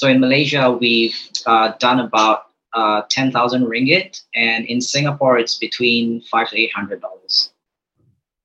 [0.00, 1.14] So in Malaysia, we've
[1.44, 7.02] uh, done about uh, 10,000 ringgit, and in Singapore, it's between five to eight hundred
[7.02, 7.52] dollars.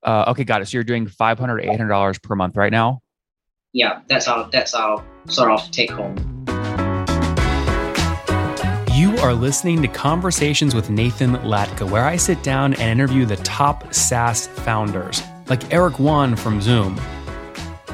[0.04, 0.66] Uh, okay, got it.
[0.66, 3.02] So you're doing 500 800 dollars per month right now.
[3.72, 6.18] Yeah, that's our that's our sort of take home.
[8.92, 13.38] You are listening to Conversations with Nathan Latka, where I sit down and interview the
[13.38, 17.00] top SaaS founders, like Eric Yuan from Zoom.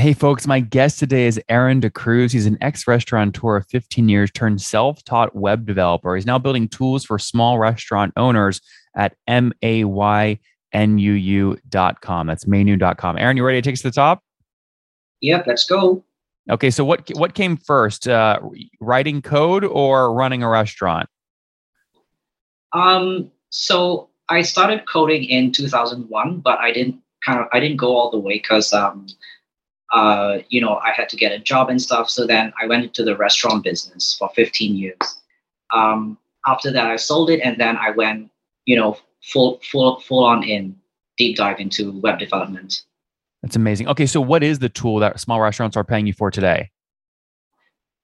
[0.00, 2.32] Hey, folks, my guest today is Aaron DeCruz.
[2.32, 6.14] He's an ex restaurateur of 15 years turned self taught web developer.
[6.14, 8.62] He's now building tools for small restaurant owners
[8.96, 10.38] at M A Y
[10.72, 12.26] N U U.com.
[12.26, 13.18] That's maynuu.com.
[13.18, 14.22] Aaron, you ready to take us to the top?
[15.20, 16.02] Yep, let's go.
[16.48, 18.40] Okay, so what what came first, uh,
[18.80, 21.10] writing code or running a restaurant?
[22.72, 27.94] Um, so I started coding in 2001, but I didn't kind of I didn't go
[27.98, 29.06] all the way because um,
[29.92, 32.10] uh, you know I had to get a job and stuff.
[32.10, 34.98] So then I went into the restaurant business for 15 years.
[35.72, 38.30] Um, after that, I sold it, and then I went
[38.64, 40.76] you know full full full on in
[41.16, 42.82] deep dive into web development.
[43.42, 43.88] That's amazing.
[43.88, 46.70] Okay, so what is the tool that small restaurants are paying you for today?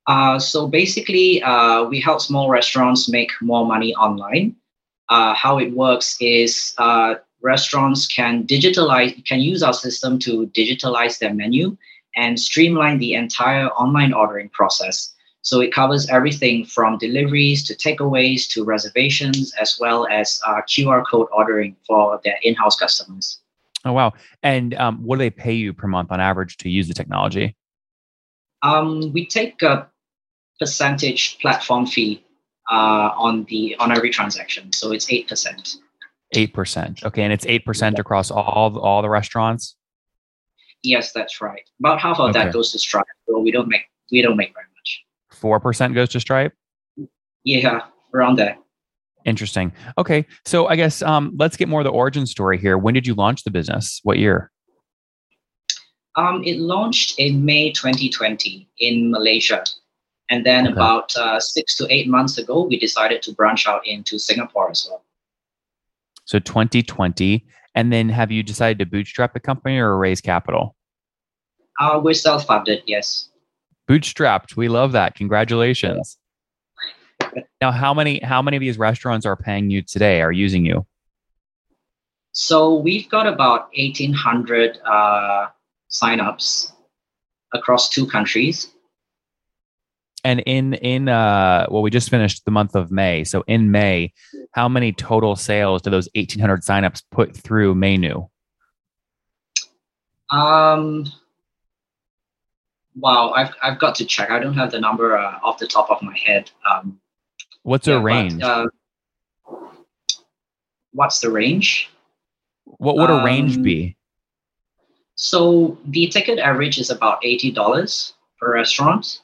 [0.06, 4.54] Uh, so basically, uh, we help small restaurants make more money online.
[5.08, 7.14] Uh, how it works is uh,
[7.46, 11.76] restaurants can digitalize, can use our system to digitalize their menu
[12.16, 15.14] and streamline the entire online ordering process.
[15.42, 21.04] So it covers everything from deliveries to takeaways to reservations, as well as uh, QR
[21.08, 23.38] code ordering for their in-house customers.
[23.84, 24.14] Oh wow!
[24.42, 27.54] And um, what do they pay you per month on average to use the technology?
[28.62, 29.88] Um, we take a
[30.58, 32.24] percentage platform fee
[32.68, 35.76] uh, on the on every transaction, so it's eight percent.
[36.36, 37.04] Eight percent.
[37.04, 39.76] Okay, and it's eight percent across all all the restaurants.
[40.82, 41.68] Yes, that's right.
[41.80, 42.44] About half of okay.
[42.44, 45.04] that goes to Stripe, so we don't make we don't make very much.
[45.30, 46.52] Four percent goes to Stripe.
[47.44, 47.82] Yeah,
[48.14, 48.58] around there.
[49.24, 49.72] Interesting.
[49.98, 52.78] Okay, so I guess um, let's get more of the origin story here.
[52.78, 54.00] When did you launch the business?
[54.04, 54.52] What year?
[56.14, 59.64] Um, it launched in May 2020 in Malaysia.
[60.30, 60.72] And then okay.
[60.72, 64.88] about uh, six to eight months ago, we decided to branch out into Singapore as
[64.88, 65.02] well.
[66.26, 67.44] So 2020.
[67.74, 70.76] And then have you decided to bootstrap the company or raise capital?
[71.80, 73.30] Uh, we're self funded, yes.
[73.88, 74.56] Bootstrapped.
[74.56, 75.14] We love that.
[75.14, 76.18] Congratulations.
[77.60, 80.86] now, how many how many of these restaurants are paying you today, are using you?
[82.32, 85.46] So we've got about 1,800 uh,
[85.90, 86.72] signups
[87.54, 88.70] across two countries
[90.26, 94.12] and in in uh well we just finished the month of may so in may
[94.56, 98.28] how many total sales do those 1800 signups put through Maynuu?
[100.30, 101.06] um
[102.96, 105.88] wow i've, I've got to check i don't have the number uh, off the top
[105.88, 106.98] of my head um
[107.62, 108.66] what's yeah, a range but, uh,
[110.92, 111.90] what's the range
[112.64, 113.96] what would a range um, be
[115.14, 119.20] so the ticket average is about $80 per restaurant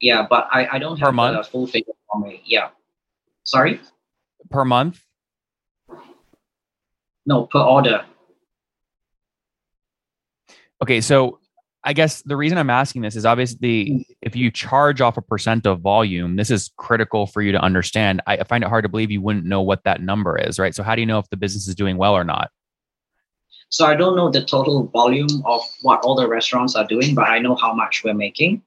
[0.00, 2.42] yeah, but I, I don't have a full figure for me.
[2.44, 2.70] Yeah.
[3.44, 3.80] Sorry?
[4.50, 5.00] Per month?
[7.24, 8.04] No, per order.
[10.82, 11.38] Okay, so
[11.84, 15.66] I guess the reason I'm asking this is obviously if you charge off a percent
[15.66, 18.20] of volume, this is critical for you to understand.
[18.26, 20.74] I find it hard to believe you wouldn't know what that number is, right?
[20.74, 22.50] So how do you know if the business is doing well or not?
[23.70, 27.28] So I don't know the total volume of what all the restaurants are doing, but
[27.28, 28.62] I know how much we're making.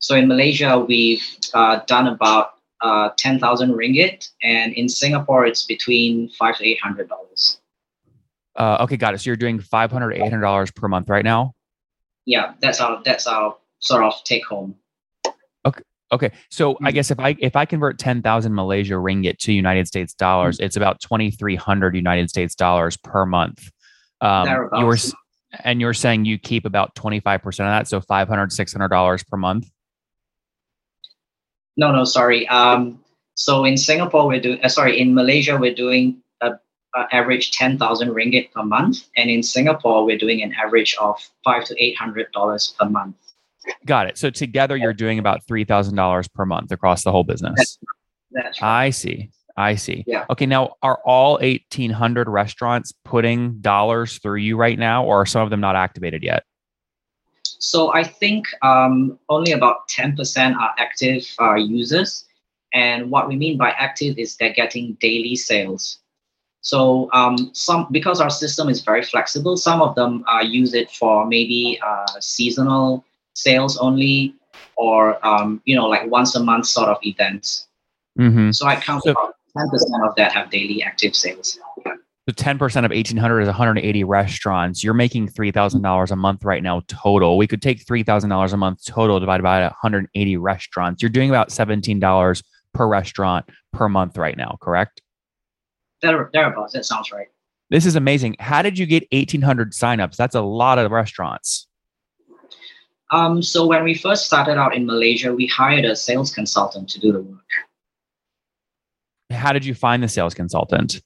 [0.00, 1.24] So in Malaysia, we've
[1.54, 7.08] uh, done about uh, 10,000 ringgit, and in Singapore, it's between five to eight hundred
[7.08, 7.60] dollars.
[8.56, 9.18] Uh, okay, got it.
[9.18, 11.54] So you're doing 500 800 dollars per month right now.
[12.26, 14.76] Yeah, that's our that's our sort of take home.
[15.64, 15.82] Okay.
[16.12, 16.32] Okay.
[16.50, 16.76] So.
[16.82, 20.66] I guess if I if I convert 10,000 Malaysia ringgit to United States dollars, mm-hmm.
[20.66, 23.70] it's about 2,300 United States dollars per month.
[24.20, 24.98] Um, you were,
[25.64, 27.88] and you're saying you keep about 25% of that.
[27.88, 29.70] So 500 $600 per month.
[31.76, 32.46] No, no, sorry.
[32.48, 33.02] Um,
[33.34, 36.52] so in Singapore, we're doing, uh, sorry, in Malaysia, we're doing a,
[36.94, 39.08] a average 10,000 ringgit per month.
[39.16, 43.16] And in Singapore, we're doing an average of five to $800 per month.
[43.86, 44.18] Got it.
[44.18, 47.54] So together, you're doing about $3,000 per month across the whole business.
[47.56, 47.78] That's,
[48.32, 48.86] that's right.
[48.86, 49.30] I see.
[49.56, 50.04] I see.
[50.06, 50.24] Yeah.
[50.30, 50.46] Okay.
[50.46, 55.50] Now, are all 1,800 restaurants putting dollars through you right now, or are some of
[55.50, 56.44] them not activated yet?
[57.60, 62.24] So I think um, only about 10% are active uh, users.
[62.72, 65.98] And what we mean by active is they're getting daily sales.
[66.62, 70.90] So um, some because our system is very flexible, some of them uh, use it
[70.90, 73.04] for maybe uh, seasonal
[73.34, 74.34] sales only,
[74.76, 77.66] or um, you know like once a month sort of events.
[78.18, 78.50] Mm-hmm.
[78.50, 81.58] So I count So- about ten percent of that have daily active sales.
[82.28, 84.84] So 10% of 1,800 is 180 restaurants.
[84.84, 87.38] You're making $3,000 a month right now total.
[87.38, 91.02] We could take $3,000 a month total divided by 180 restaurants.
[91.02, 92.42] You're doing about $17
[92.74, 95.00] per restaurant per month right now, correct?
[96.02, 96.74] Thereabouts.
[96.74, 97.28] That sounds right.
[97.70, 98.36] This is amazing.
[98.38, 100.16] How did you get 1,800 signups?
[100.16, 101.68] That's a lot of restaurants.
[103.12, 107.00] Um, so when we first started out in Malaysia, we hired a sales consultant to
[107.00, 107.40] do the work.
[109.30, 111.00] How did you find the sales consultant?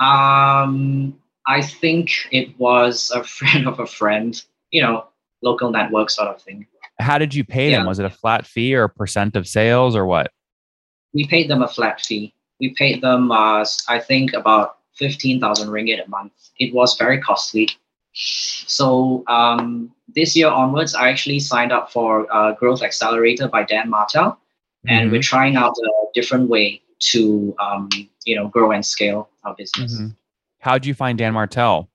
[0.00, 5.06] Um, I think it was a friend of a friend, you know,
[5.42, 6.66] local network sort of thing.
[6.98, 7.82] How did you pay them?
[7.82, 7.88] Yeah.
[7.88, 10.30] Was it a flat fee or a percent of sales or what?
[11.12, 12.34] We paid them a flat fee.
[12.60, 16.32] We paid them, uh, I think, about 15,000 ringgit a month.
[16.58, 17.68] It was very costly.
[18.12, 23.90] So um, this year onwards, I actually signed up for uh, Growth Accelerator by Dan
[23.90, 24.38] Martell,
[24.86, 25.12] and Mhm.
[25.12, 26.80] we're trying out a different way
[27.10, 27.88] to, um,
[28.24, 30.00] you know, grow and scale our business.
[30.00, 30.16] Mhm.
[30.60, 31.90] How'd you find Dan Martell?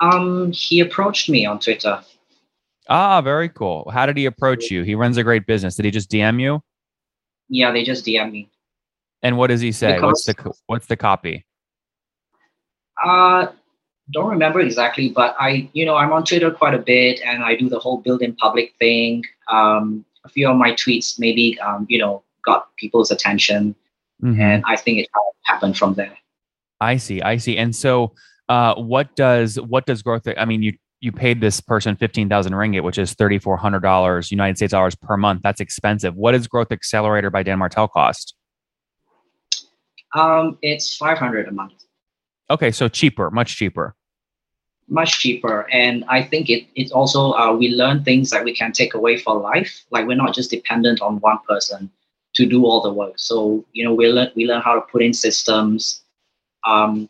[0.00, 2.02] Um, he approached me on Twitter.
[2.88, 3.90] Ah, very cool.
[3.90, 4.82] How did he approach you?
[4.82, 5.76] He runs a great business.
[5.76, 6.62] Did he just DM you?
[7.48, 8.48] Yeah, they just DM me.
[9.22, 9.98] And what does he say?
[10.00, 11.46] what's the what's the copy?
[13.02, 13.46] Uh,
[14.12, 17.56] don't remember exactly, but I, you know, I'm on Twitter quite a bit, and I
[17.56, 19.24] do the whole build in public thing.
[19.50, 23.74] Um, a few of my tweets maybe, um, you know, got people's attention,
[24.24, 24.40] Mhm.
[24.40, 25.08] and I think it
[25.44, 26.16] happened from there.
[26.80, 27.20] I see.
[27.22, 27.56] I see.
[27.58, 28.14] And so,
[28.48, 30.26] uh, what does what does growth?
[30.38, 33.80] I mean, you you paid this person fifteen thousand ringgit, which is thirty four hundred
[33.82, 35.42] dollars United States dollars per month.
[35.42, 36.14] That's expensive.
[36.16, 38.34] What does Growth Accelerator by Dan Martell cost?
[40.14, 41.72] Um, it's 500 a month,
[42.48, 43.96] Okay, so cheaper, much cheaper.
[44.86, 48.70] much cheaper, and I think it it's also uh, we learn things that we can
[48.72, 49.84] take away for life.
[49.90, 51.90] Like we're not just dependent on one person
[52.34, 53.14] to do all the work.
[53.16, 56.02] So you know, we learn we learn how to put in systems
[56.64, 57.08] um,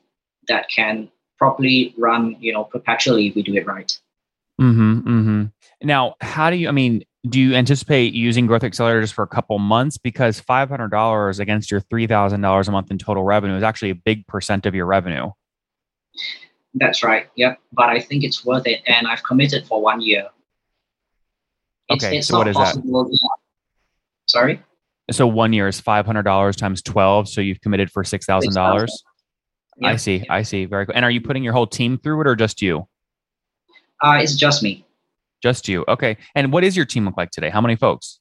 [0.48, 3.98] that can properly run, you know, perpetually if we do it right.
[4.60, 4.98] Mm-hmm.
[5.00, 5.44] Mm-hmm.
[5.82, 6.68] Now, how do you?
[6.68, 9.98] I mean, do you anticipate using Growth accelerators for a couple months?
[9.98, 13.62] Because five hundred dollars against your three thousand dollars a month in total revenue is
[13.62, 15.30] actually a big percent of your revenue.
[16.74, 17.28] That's right.
[17.36, 17.60] Yep.
[17.72, 20.28] But I think it's worth it, and I've committed for one year.
[21.88, 23.38] It's, Okay, it's so what is that?
[24.26, 24.62] Sorry.
[25.10, 27.28] So one year is five hundred dollars times twelve.
[27.28, 29.02] So you've committed for six thousand dollars.
[29.82, 29.96] I Yeah.
[29.96, 30.24] see.
[30.30, 30.64] I see.
[30.64, 30.94] Very cool.
[30.94, 32.88] And are you putting your whole team through it, or just you?
[34.02, 34.84] Uh, it's just me.
[35.42, 35.84] Just you.
[35.88, 36.16] Okay.
[36.34, 37.50] And what is your team look like today?
[37.50, 38.18] How many folks?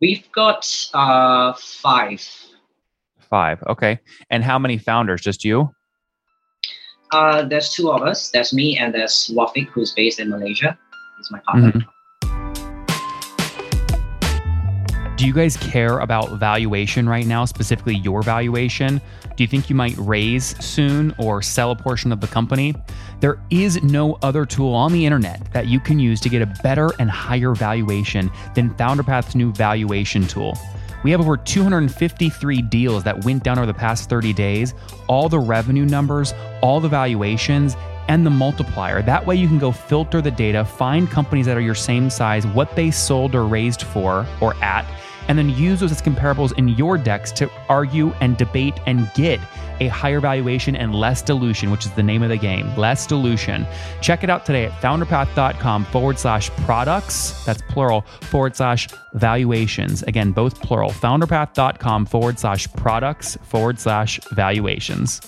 [0.00, 2.26] We've got uh, five.
[3.28, 3.62] Five.
[3.68, 4.00] Okay.
[4.30, 5.20] And how many founders?
[5.20, 5.70] Just you?
[7.12, 8.30] Uh, there's two of us.
[8.30, 10.76] There's me, and there's Wafik, who's based in Malaysia.
[11.18, 11.72] He's my partner.
[11.72, 11.84] Mhm.
[15.20, 19.02] Do you guys care about valuation right now, specifically your valuation?
[19.36, 22.74] Do you think you might raise soon or sell a portion of the company?
[23.20, 26.46] There is no other tool on the internet that you can use to get a
[26.62, 30.56] better and higher valuation than FounderPath's new valuation tool.
[31.04, 34.72] We have over 253 deals that went down over the past 30 days,
[35.06, 37.76] all the revenue numbers, all the valuations,
[38.10, 39.02] and the multiplier.
[39.02, 42.44] That way, you can go filter the data, find companies that are your same size,
[42.44, 44.84] what they sold or raised for or at,
[45.28, 49.38] and then use those as comparables in your decks to argue and debate and get
[49.78, 53.64] a higher valuation and less dilution, which is the name of the game less dilution.
[54.00, 60.02] Check it out today at founderpath.com forward slash products, that's plural, forward slash valuations.
[60.02, 60.90] Again, both plural.
[60.90, 65.20] Founderpath.com forward slash products forward slash valuations.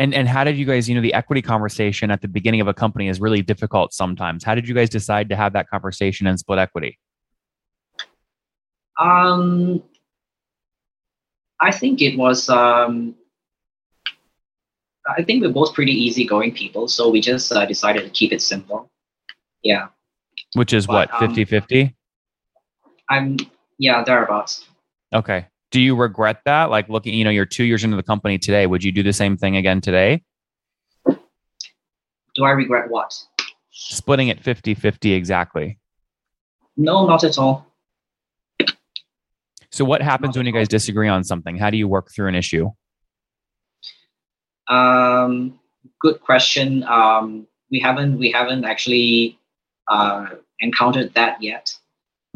[0.00, 2.66] And and how did you guys, you know, the equity conversation at the beginning of
[2.68, 4.42] a company is really difficult sometimes.
[4.42, 6.98] How did you guys decide to have that conversation and split equity?
[8.98, 9.82] Um,
[11.60, 12.48] I think it was.
[12.48, 13.14] Um,
[15.06, 18.40] I think we're both pretty easygoing people, so we just uh, decided to keep it
[18.40, 18.90] simple.
[19.62, 19.88] Yeah,
[20.54, 21.94] Which is But, what, um, 50-50?
[23.10, 23.36] I'm.
[23.78, 24.64] Yeah, thereabouts.
[25.14, 25.46] Okay.
[25.70, 26.70] Do you regret that?
[26.70, 28.66] Like looking, you know, you're two years into the company today.
[28.66, 30.22] Would you do the same thing again today?
[31.06, 33.14] Do I regret what?
[33.70, 35.78] Splitting it 50 50 exactly.
[36.76, 37.66] No, not at all.
[39.72, 41.56] So, what happens when you guys disagree on something?
[41.56, 42.70] How do you work through an issue?
[44.68, 45.58] Um,
[46.00, 46.82] good question.
[46.84, 49.38] Um, we haven't we haven't actually
[49.88, 50.26] uh,
[50.58, 51.76] encountered that yet.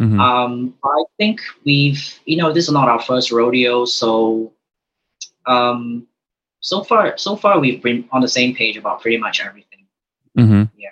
[0.00, 0.20] Mm-hmm.
[0.20, 4.52] Um, I think we've you know this is not our first rodeo, so
[5.46, 6.06] um,
[6.60, 9.86] so far so far we've been on the same page about pretty much everything.
[10.36, 10.62] Mm-hmm.
[10.76, 10.90] Yeah.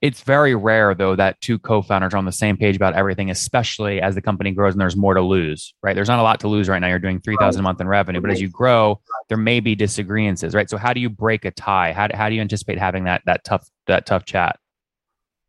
[0.00, 4.00] It's very rare, though, that two co-founders are on the same page about everything, especially
[4.00, 5.74] as the company grows and there's more to lose.
[5.82, 5.94] Right?
[5.94, 6.88] There's not a lot to lose right now.
[6.88, 9.74] You're doing three thousand a month in revenue, but as you grow, there may be
[9.74, 10.42] disagreements.
[10.54, 10.68] Right?
[10.68, 11.92] So, how do you break a tie?
[11.92, 14.58] How do, how do you anticipate having that that tough that tough chat?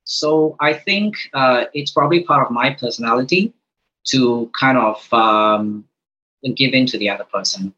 [0.03, 3.53] So, I think uh, it's probably part of my personality
[4.05, 5.85] to kind of um,
[6.55, 7.73] give in to the other person.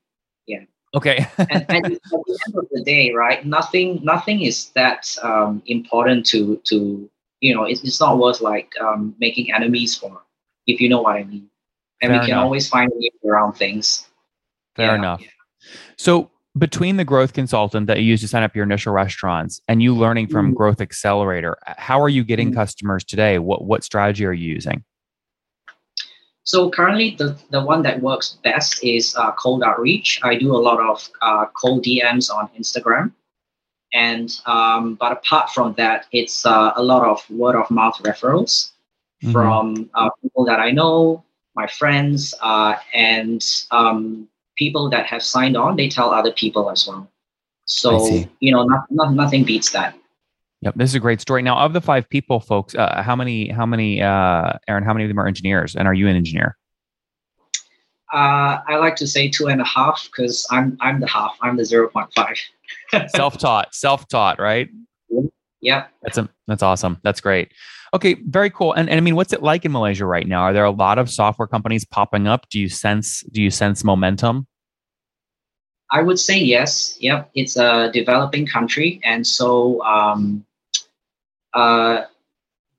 [0.48, 0.64] Yeah.
[0.96, 1.26] Okay.
[1.38, 3.46] and, and, at the end of the day, right?
[3.46, 7.10] Nothing, nothing is that um, important to to
[7.42, 7.64] you know.
[7.64, 10.22] It's, it's not worth like um, making enemies for,
[10.68, 11.50] if you know what I mean.
[12.02, 12.46] And Fair we can enough.
[12.46, 14.08] always find a way around things.
[14.76, 14.96] Fair yeah.
[14.96, 15.24] enough.
[15.98, 19.82] So between the growth consultant that you use to sign up your initial restaurants and
[19.82, 20.56] you learning from mm-hmm.
[20.56, 22.60] Growth Accelerator, how are you getting mm-hmm.
[22.60, 23.40] customers today?
[23.40, 24.84] What what strategy are you using?
[26.44, 30.20] So currently, the, the one that works best is uh, cold outreach.
[30.24, 33.12] I do a lot of uh, cold DMs on Instagram,
[33.94, 38.72] and um, but apart from that, it's uh, a lot of word of mouth referrals
[39.24, 39.32] mm-hmm.
[39.32, 41.24] from uh, people that I know,
[41.56, 45.76] my friends, uh, and um, people that have signed on.
[45.76, 47.10] They tell other people as well.
[47.66, 49.96] So you know, not, not, nothing beats that.
[50.62, 51.42] Yep, this is a great story.
[51.42, 55.06] Now, of the five people, folks, uh, how many, how many, uh, Aaron, how many
[55.06, 56.58] of them are engineers, and are you an engineer?
[58.14, 61.36] Uh, I like to say two and a half because I'm I'm the half.
[61.42, 62.38] I'm the zero point five.
[63.10, 64.70] self-taught, self-taught, right?
[65.62, 67.00] Yeah, that's a, that's awesome.
[67.04, 67.52] That's great.
[67.96, 68.74] Okay, very cool.
[68.74, 70.42] And, and I mean, what's it like in Malaysia right now?
[70.42, 72.50] Are there a lot of software companies popping up?
[72.50, 74.48] Do you sense do you sense momentum?
[75.92, 76.98] I would say yes.
[77.00, 80.46] Yep, it's a developing country, and so um,
[81.54, 82.02] uh,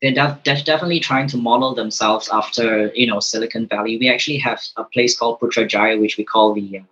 [0.03, 3.97] they're def- definitely trying to model themselves after you know Silicon Valley.
[3.97, 6.83] We actually have a place called Putrajaya, which we call the uh,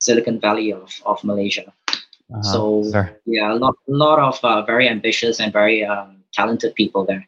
[0.00, 1.72] Silicon Valley of, of Malaysia.
[1.88, 2.42] Uh-huh.
[2.42, 3.10] So sure.
[3.24, 7.26] yeah, a lot, lot of uh, very ambitious and very um, talented people there.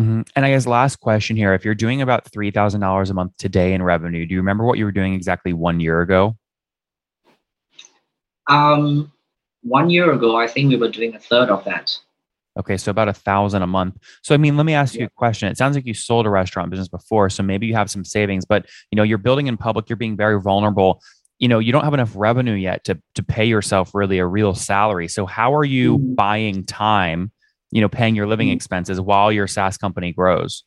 [0.00, 0.22] Mm-hmm.
[0.34, 3.36] And I guess last question here: If you're doing about three thousand dollars a month
[3.36, 6.36] today in revenue, do you remember what you were doing exactly one year ago?
[8.48, 9.12] Um,
[9.62, 11.96] one year ago, I think we were doing a third of that.
[12.58, 13.98] Okay, so about a thousand a month.
[14.22, 15.48] So I mean, let me ask you a question.
[15.48, 18.44] It sounds like you sold a restaurant business before, so maybe you have some savings,
[18.46, 21.02] but you know, you're building in public, you're being very vulnerable.
[21.38, 24.54] You know, you don't have enough revenue yet to to pay yourself really a real
[24.54, 25.08] salary.
[25.08, 26.14] So how are you mm-hmm.
[26.14, 27.32] buying time,
[27.70, 28.56] you know, paying your living mm-hmm.
[28.56, 30.64] expenses while your SaaS company grows?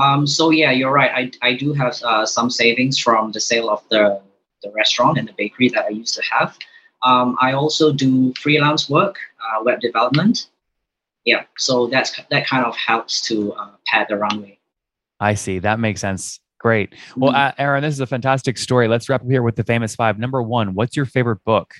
[0.00, 1.32] Um, so yeah, you're right.
[1.42, 4.20] I, I do have uh, some savings from the sale of the,
[4.62, 6.56] the restaurant and the bakery that I used to have.
[7.02, 10.48] Um, I also do freelance work, uh, web development.
[11.24, 14.58] Yeah, so that's that kind of helps to uh, pad the runway.
[15.20, 15.60] I see.
[15.60, 16.40] That makes sense.
[16.58, 16.94] Great.
[17.16, 17.40] Well, mm-hmm.
[17.40, 18.88] uh, Aaron, this is a fantastic story.
[18.88, 20.18] Let's wrap up here with the famous five.
[20.18, 21.74] Number one, what's your favorite book?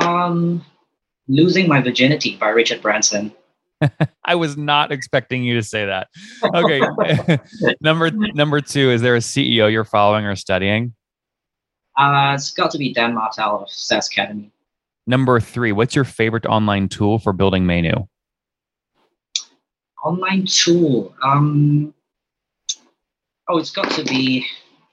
[0.00, 0.64] Um,
[1.28, 3.32] Losing My Virginity by Richard Branson.
[4.24, 6.08] I was not expecting you to say that.
[6.54, 7.38] Okay.
[7.80, 10.94] number number two, is there a CEO you're following or studying?
[11.96, 14.52] Uh, it's got to be Dan Martell of SaaS Academy.
[15.06, 18.06] Number three, what's your favorite online tool for building menu?
[20.04, 21.14] Online tool.
[21.22, 21.94] Um,
[23.48, 24.46] oh, it's got to be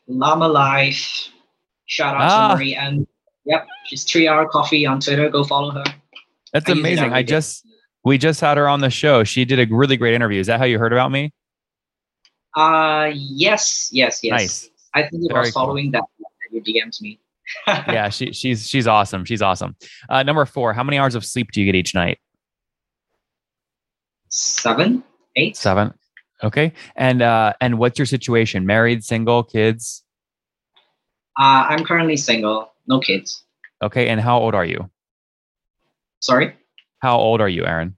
[0.07, 1.29] Llama Life.
[1.85, 2.47] Shout out ah.
[2.49, 3.07] to Marie and
[3.45, 5.29] yep, she's three hour coffee on Twitter.
[5.29, 5.83] Go follow her.
[6.53, 7.11] That's I amazing.
[7.11, 7.67] I just
[8.05, 9.23] we just had her on the show.
[9.23, 10.39] She did a really great interview.
[10.39, 11.33] Is that how you heard about me?
[12.55, 14.31] Uh yes, yes, yes.
[14.31, 14.69] Nice.
[14.93, 16.07] I think it was following cool.
[16.21, 17.19] that you DMs me.
[17.67, 19.25] yeah, she, she's she's awesome.
[19.25, 19.75] She's awesome.
[20.09, 22.19] Uh, number four, how many hours of sleep do you get each night?
[24.29, 25.03] Seven,
[25.35, 25.93] eight, seven.
[26.43, 28.65] Okay, and uh, and what's your situation?
[28.65, 30.03] Married, single, kids?
[31.39, 33.43] Uh, I'm currently single, no kids.
[33.81, 34.89] Okay, and how old are you?
[36.23, 36.55] Sorry.
[36.99, 37.97] How old are you, Aaron?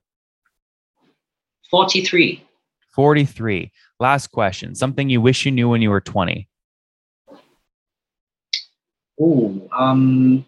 [1.70, 2.44] Forty-three.
[2.96, 3.72] Forty-three.
[4.00, 4.74] Last question.
[4.74, 6.50] Something you wish you knew when you were twenty.
[9.22, 10.44] Oh, um,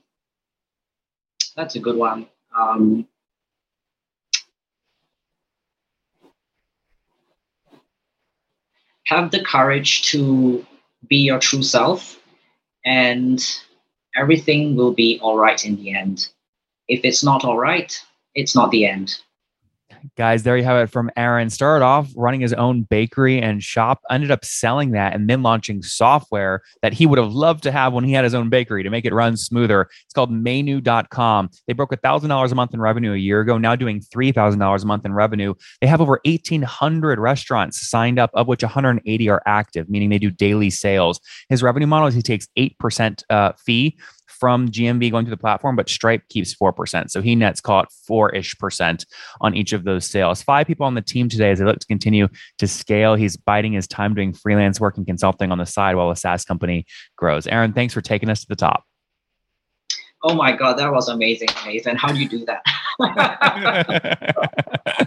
[1.56, 2.26] that's a good one.
[2.58, 3.08] Um,
[9.06, 10.66] have the courage to
[11.08, 12.20] be your true self,
[12.84, 13.40] and
[14.16, 16.30] everything will be all right in the end.
[16.88, 17.98] If it's not all right,
[18.36, 19.18] it's not the end.
[20.16, 21.50] Guys, there you have it from Aaron.
[21.50, 25.82] Started off running his own bakery and shop, ended up selling that and then launching
[25.82, 28.90] software that he would have loved to have when he had his own bakery to
[28.90, 29.90] make it run smoother.
[30.06, 31.50] It's called Maynuu.com.
[31.68, 35.06] They broke $1,000 a month in revenue a year ago, now doing $3,000 a month
[35.06, 35.54] in revenue.
[35.82, 40.32] They have over 1,800 restaurants signed up, of which 180 are active, meaning they do
[40.32, 41.20] daily sales.
[41.50, 43.98] His revenue model is he takes 8% uh, fee
[44.40, 47.10] from GMV going to the platform, but Stripe keeps 4%.
[47.10, 49.06] So he nets, call it four ish percent
[49.42, 50.42] on each of those sales.
[50.42, 52.28] Five people on the team today as they look to continue
[52.60, 53.16] to scale.
[53.16, 56.46] He's biding his time doing freelance work and consulting on the side while a SaaS
[56.46, 57.48] company grows.
[57.48, 58.84] Aaron, thanks for taking us to the top.
[60.24, 61.96] Oh my God, that was amazing, Nathan.
[61.96, 62.64] How do you do that?